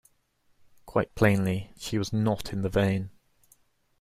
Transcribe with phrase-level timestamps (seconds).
[0.87, 3.11] Quite plainly, she was not in the vein.